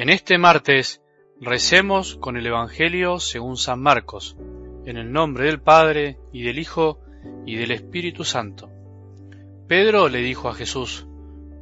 [0.00, 1.02] En este martes
[1.42, 4.34] recemos con el Evangelio según San Marcos,
[4.86, 7.00] en el nombre del Padre y del Hijo
[7.44, 8.70] y del Espíritu Santo.
[9.68, 11.06] Pedro le dijo a Jesús,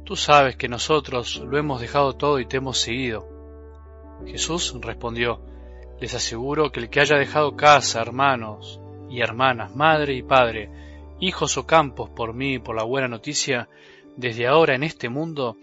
[0.05, 3.27] Tú sabes que nosotros lo hemos dejado todo y te hemos seguido.
[4.25, 5.41] Jesús respondió,
[5.99, 10.69] Les aseguro que el que haya dejado casa, hermanos y hermanas, madre y padre,
[11.19, 13.67] hijos o campos por mí y por la buena noticia,
[14.15, 15.57] desde ahora en este mundo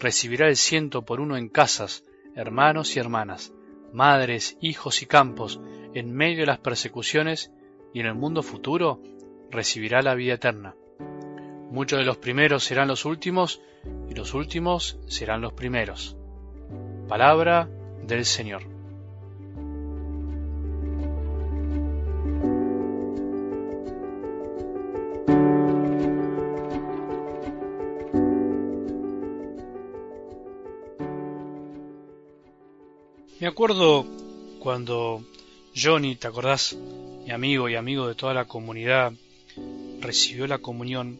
[0.00, 3.52] recibirá el ciento por uno en casas, hermanos y hermanas,
[3.92, 5.60] madres, hijos y campos,
[5.94, 7.52] en medio de las persecuciones,
[7.94, 9.00] y en el mundo futuro
[9.50, 10.74] recibirá la vida eterna.
[11.70, 13.60] Muchos de los primeros serán los últimos,
[14.08, 16.16] y los últimos serán los primeros.
[17.08, 17.68] Palabra
[18.06, 18.62] del Señor.
[33.42, 34.06] Me acuerdo
[34.60, 35.24] cuando
[35.74, 36.76] Johnny, ¿te acordás?
[37.24, 39.12] Mi amigo y amigo de toda la comunidad,
[39.98, 41.18] recibió la comunión.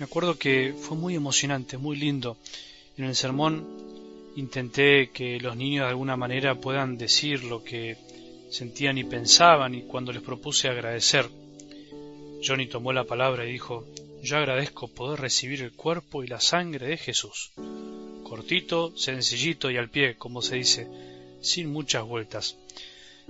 [0.00, 2.36] Me acuerdo que fue muy emocionante, muy lindo.
[2.98, 3.64] En el sermón
[4.34, 7.96] intenté que los niños de alguna manera puedan decir lo que
[8.50, 11.28] sentían y pensaban y cuando les propuse agradecer.
[12.44, 13.86] Johnny tomó la palabra y dijo,
[14.20, 17.52] yo agradezco poder recibir el cuerpo y la sangre de Jesús.
[18.24, 20.88] Cortito, sencillito y al pie, como se dice,
[21.46, 22.56] sin muchas vueltas.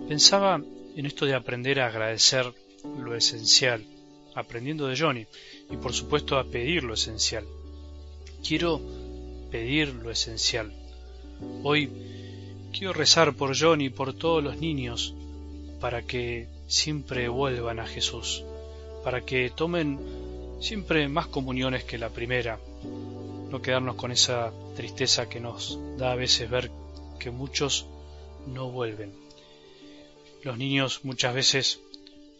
[0.08, 0.60] Pensaba
[0.96, 2.52] en esto de aprender a agradecer
[2.98, 3.84] lo esencial,
[4.34, 5.26] aprendiendo de Johnny,
[5.70, 7.44] y por supuesto a pedir lo esencial.
[8.46, 8.80] Quiero
[9.50, 10.72] pedir lo esencial.
[11.62, 11.90] Hoy
[12.72, 15.14] quiero rezar por Johnny y por todos los niños
[15.80, 18.44] para que siempre vuelvan a Jesús,
[19.04, 19.98] para que tomen
[20.60, 22.58] siempre más comuniones que la primera,
[23.50, 26.70] no quedarnos con esa tristeza que nos da a veces ver
[27.18, 27.86] que muchos
[28.46, 29.12] no vuelven.
[30.42, 31.80] Los niños muchas veces,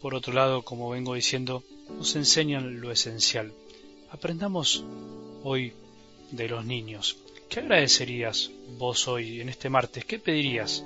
[0.01, 3.51] por otro lado, como vengo diciendo, nos enseñan lo esencial.
[4.09, 4.83] Aprendamos
[5.43, 5.73] hoy
[6.31, 7.17] de los niños.
[7.49, 10.05] ¿Qué agradecerías vos hoy, en este martes?
[10.05, 10.83] ¿Qué pedirías?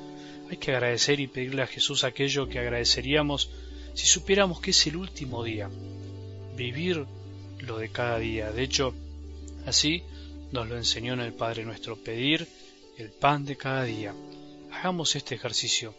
[0.50, 3.50] Hay que agradecer y pedirle a Jesús aquello que agradeceríamos
[3.94, 5.70] si supiéramos que es el último día.
[6.56, 7.06] Vivir
[7.60, 8.52] lo de cada día.
[8.52, 8.94] De hecho,
[9.66, 10.04] así
[10.52, 12.48] nos lo enseñó en el Padre nuestro, pedir
[12.98, 14.14] el pan de cada día.
[14.72, 15.94] Hagamos este ejercicio,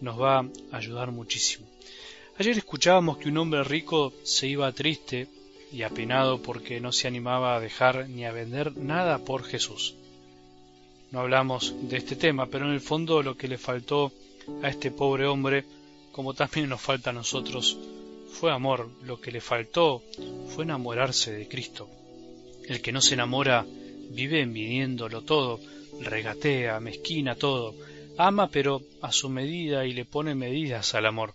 [0.00, 1.66] nos va a ayudar muchísimo.
[2.38, 5.28] Ayer escuchábamos que un hombre rico se iba triste
[5.72, 9.94] y apenado porque no se animaba a dejar ni a vender nada por Jesús.
[11.12, 14.12] No hablamos de este tema, pero en el fondo lo que le faltó
[14.62, 15.64] a este pobre hombre,
[16.12, 17.78] como también nos falta a nosotros,
[18.32, 18.90] fue amor.
[19.04, 20.02] Lo que le faltó
[20.48, 21.88] fue enamorarse de Cristo.
[22.66, 23.64] El que no se enamora
[24.10, 25.60] vive envidiéndolo todo,
[26.00, 27.74] regatea, mezquina todo,
[28.18, 31.34] ama pero a su medida y le pone medidas al amor.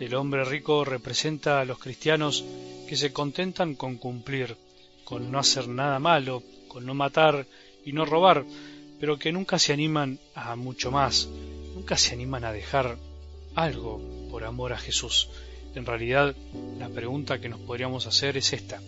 [0.00, 2.44] El hombre rico representa a los cristianos
[2.88, 4.56] que se contentan con cumplir,
[5.04, 7.46] con no hacer nada malo, con no matar
[7.84, 8.44] y no robar,
[9.00, 11.28] pero que nunca se animan a mucho más,
[11.74, 12.96] nunca se animan a dejar
[13.54, 15.28] algo por amor a Jesús.
[15.74, 16.34] En realidad,
[16.78, 18.80] la pregunta que nos podríamos hacer es esta.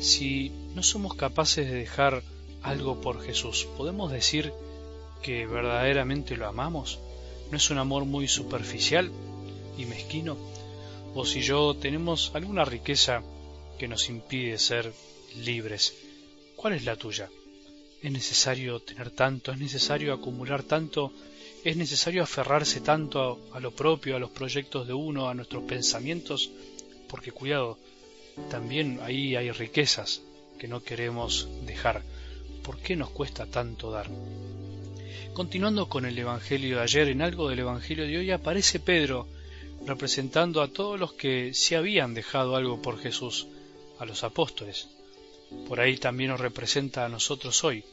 [0.00, 2.22] Si no somos capaces de dejar
[2.62, 4.52] algo por Jesús, ¿podemos decir
[5.22, 6.98] que verdaderamente lo amamos?
[7.50, 9.10] ¿No es un amor muy superficial
[9.76, 10.36] y mezquino?
[11.14, 13.22] ¿O si yo tenemos alguna riqueza
[13.78, 14.92] que nos impide ser
[15.36, 15.94] libres?
[16.56, 17.30] ¿Cuál es la tuya?
[18.02, 19.52] ¿Es necesario tener tanto?
[19.52, 21.12] ¿Es necesario acumular tanto?
[21.64, 25.64] ¿Es necesario aferrarse tanto a, a lo propio, a los proyectos de uno, a nuestros
[25.64, 26.50] pensamientos?
[27.08, 27.78] Porque cuidado,
[28.50, 30.22] también ahí hay riquezas
[30.58, 32.02] que no queremos dejar.
[32.62, 34.08] ¿Por qué nos cuesta tanto dar?
[35.32, 39.26] Continuando con el Evangelio de ayer, en algo del Evangelio de hoy aparece Pedro
[39.86, 43.46] representando a todos los que se habían dejado algo por Jesús,
[43.98, 44.88] a los apóstoles.
[45.66, 47.84] Por ahí también nos representa a nosotros hoy.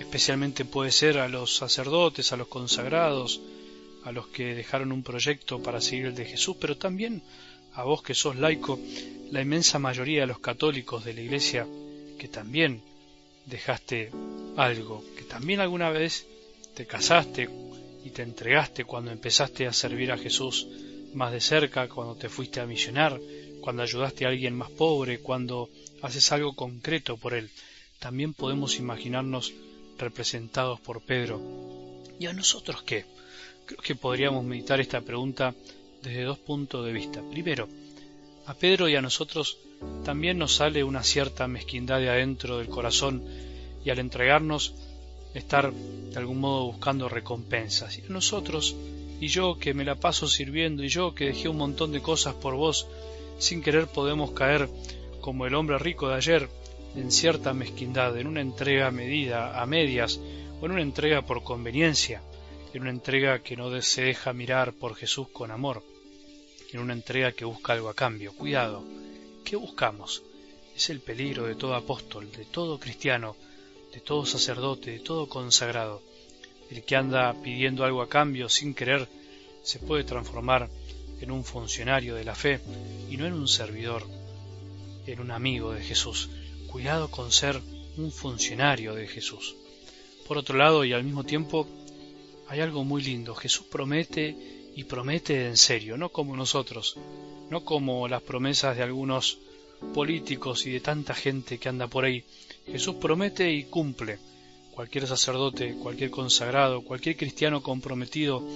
[0.00, 3.40] Especialmente puede ser a los sacerdotes, a los consagrados,
[4.04, 7.22] a los que dejaron un proyecto para seguir el de Jesús, pero también
[7.74, 8.78] a vos que sos laico,
[9.30, 11.66] la inmensa mayoría de los católicos de la Iglesia
[12.18, 12.80] que también
[13.44, 14.10] dejaste
[14.56, 16.26] algo, que también alguna vez
[16.76, 17.48] te casaste
[18.04, 20.68] y te entregaste cuando empezaste a servir a Jesús
[21.14, 23.18] más de cerca, cuando te fuiste a misionar,
[23.62, 25.70] cuando ayudaste a alguien más pobre, cuando
[26.02, 27.48] haces algo concreto por él.
[27.98, 29.54] También podemos imaginarnos
[29.96, 31.40] representados por Pedro.
[32.20, 33.06] ¿Y a nosotros qué?
[33.64, 35.54] Creo que podríamos meditar esta pregunta
[36.02, 37.22] desde dos puntos de vista.
[37.30, 37.70] Primero,
[38.44, 39.56] a Pedro y a nosotros
[40.04, 43.24] también nos sale una cierta mezquindad de adentro del corazón
[43.82, 44.74] y al entregarnos
[45.36, 47.98] estar de algún modo buscando recompensas.
[47.98, 48.74] Y nosotros,
[49.20, 52.34] y yo que me la paso sirviendo, y yo que dejé un montón de cosas
[52.34, 52.86] por vos,
[53.38, 54.68] sin querer podemos caer
[55.20, 56.48] como el hombre rico de ayer
[56.94, 60.18] en cierta mezquindad, en una entrega medida, a medias,
[60.60, 62.22] o en una entrega por conveniencia,
[62.72, 65.82] en una entrega que no se deja mirar por Jesús con amor,
[66.72, 68.32] en una entrega que busca algo a cambio.
[68.32, 68.82] Cuidado,
[69.44, 70.22] ¿qué buscamos?
[70.74, 73.36] Es el peligro de todo apóstol, de todo cristiano,
[73.96, 76.02] de todo sacerdote, de todo consagrado.
[76.70, 79.08] El que anda pidiendo algo a cambio sin querer
[79.62, 80.68] se puede transformar
[81.22, 82.60] en un funcionario de la fe
[83.10, 84.06] y no en un servidor,
[85.06, 86.28] en un amigo de Jesús.
[86.66, 87.58] Cuidado con ser
[87.96, 89.54] un funcionario de Jesús.
[90.28, 91.66] Por otro lado, y al mismo tiempo,
[92.48, 93.34] hay algo muy lindo.
[93.34, 94.36] Jesús promete
[94.76, 96.98] y promete en serio, no como nosotros,
[97.48, 99.38] no como las promesas de algunos
[99.94, 102.24] políticos y de tanta gente que anda por ahí.
[102.66, 104.18] Jesús promete y cumple.
[104.72, 108.46] Cualquier sacerdote, cualquier consagrado, cualquier cristiano comprometido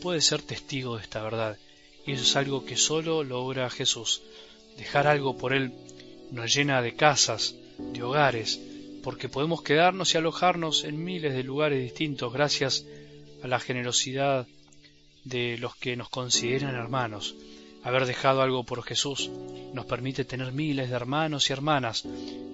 [0.00, 1.58] puede ser testigo de esta verdad.
[2.06, 4.22] Y eso es algo que solo logra Jesús.
[4.78, 5.72] Dejar algo por Él
[6.30, 8.60] nos llena de casas, de hogares,
[9.02, 12.86] porque podemos quedarnos y alojarnos en miles de lugares distintos gracias
[13.42, 14.46] a la generosidad
[15.24, 17.34] de los que nos consideran hermanos.
[17.82, 19.30] Haber dejado algo por Jesús
[19.72, 22.04] nos permite tener miles de hermanos y hermanas.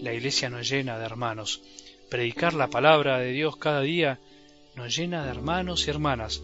[0.00, 1.60] La iglesia nos llena de hermanos.
[2.08, 4.20] Predicar la palabra de Dios cada día
[4.76, 6.42] nos llena de hermanos y hermanas,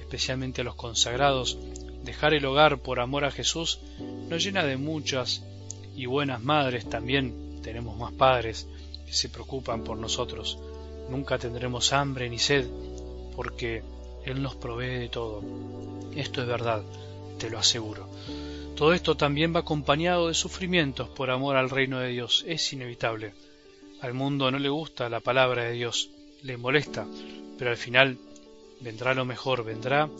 [0.00, 1.58] especialmente a los consagrados.
[2.04, 3.80] Dejar el hogar por amor a Jesús
[4.28, 5.42] nos llena de muchas
[5.94, 7.60] y buenas madres también.
[7.62, 8.66] Tenemos más padres
[9.06, 10.58] que se preocupan por nosotros.
[11.10, 12.66] Nunca tendremos hambre ni sed
[13.36, 13.82] porque
[14.24, 15.42] Él nos provee de todo.
[16.16, 16.82] Esto es verdad,
[17.38, 18.08] te lo aseguro.
[18.76, 22.44] Todo esto también va acompañado de sufrimientos por amor al reino de Dios.
[22.46, 23.34] Es inevitable.
[24.00, 26.10] Al mundo no le gusta la palabra de Dios,
[26.42, 27.06] le molesta,
[27.58, 28.18] pero al final
[28.80, 30.10] vendrá lo mejor, vendrá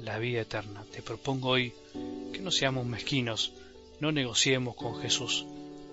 [0.00, 0.84] la vida eterna.
[0.92, 1.72] Te propongo hoy
[2.32, 3.52] que no seamos mezquinos,
[4.00, 5.46] no negociemos con Jesús.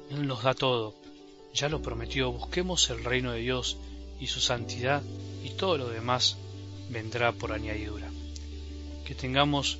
[0.09, 0.94] Él nos da todo.
[1.53, 2.31] Ya lo prometió.
[2.31, 3.77] Busquemos el reino de Dios
[4.19, 5.01] y su santidad
[5.44, 6.38] y todo lo demás
[6.89, 8.09] vendrá por añadidura.
[9.06, 9.79] Que tengamos